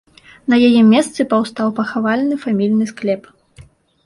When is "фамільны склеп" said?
2.47-3.23